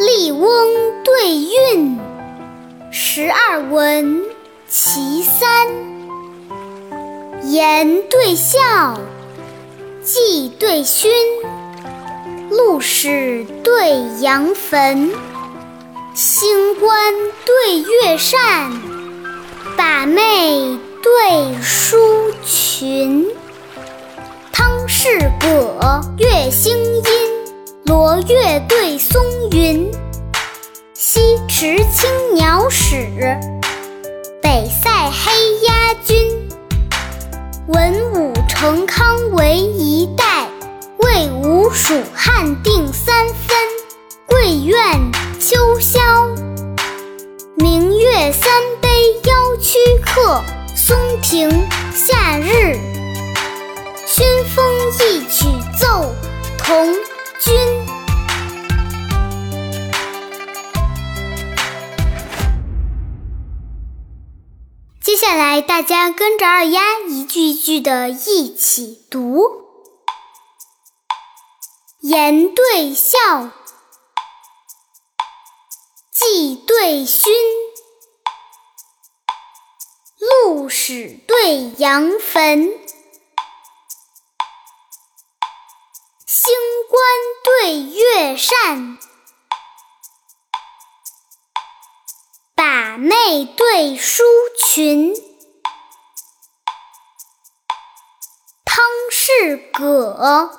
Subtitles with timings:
[0.00, 0.48] 笠翁
[1.04, 1.36] 对
[1.74, 1.98] 韵，
[2.90, 4.22] 十二文
[4.66, 5.68] 其三。
[7.42, 8.98] 言对笑，
[10.02, 11.10] 季对勋，
[12.48, 15.10] 陆史对杨坟，
[16.14, 17.12] 星官
[17.44, 18.72] 对月扇，
[19.76, 21.98] 把妹对书
[22.42, 23.28] 裙。
[24.50, 27.02] 汤氏葛，月星阴，
[27.90, 29.90] 罗月对松云。
[30.94, 33.36] 西池青鸟使，
[34.40, 35.32] 北塞黑
[35.66, 36.48] 鸦军。
[37.66, 40.48] 文武成康为一代，
[40.98, 43.56] 魏吴蜀汉定三分。
[44.24, 44.78] 桂苑
[45.40, 46.00] 秋宵，
[47.56, 48.48] 明月三
[48.80, 48.88] 杯
[49.24, 50.40] 邀驱客。
[50.76, 51.50] 松亭
[51.92, 52.29] 夏
[65.30, 69.44] 下来，大家跟着二丫一句一句的一起读：
[72.00, 73.16] 言对笑，
[76.10, 77.32] 季对勋，
[80.18, 82.64] 陆史对杨坟，
[86.26, 86.52] 星
[86.88, 87.00] 官
[87.44, 88.98] 对月扇。
[92.90, 94.24] 把妹对书
[94.58, 95.14] 裙，
[98.64, 100.50] 汤氏葛，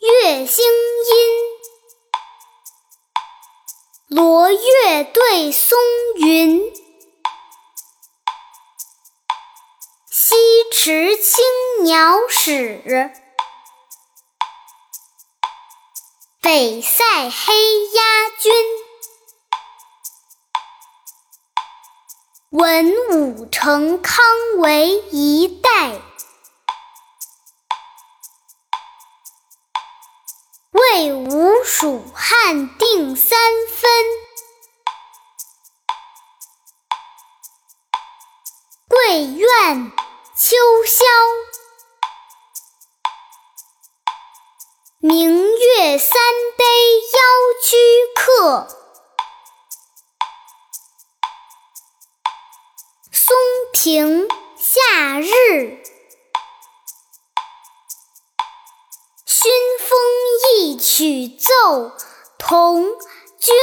[0.00, 1.14] 月星阴，
[4.08, 5.78] 罗月对松
[6.16, 6.62] 云，
[10.10, 10.34] 西
[10.72, 11.44] 池青
[11.84, 13.12] 鸟使，
[16.40, 18.52] 北塞黑鸦军。
[22.50, 24.24] 文武成康
[24.56, 26.00] 为一代，
[30.70, 33.38] 魏吴蜀汉定三
[33.68, 33.90] 分。
[38.88, 39.92] 桂苑
[40.34, 41.04] 秋宵，
[45.00, 46.18] 明月三
[46.56, 46.64] 杯
[47.12, 47.18] 邀
[47.62, 47.76] 居
[48.14, 48.87] 客。
[53.90, 54.28] 晴
[54.58, 55.82] 夏日，
[59.24, 59.98] 熏风
[60.58, 61.92] 一曲奏
[62.38, 62.84] 童
[63.40, 63.56] 君。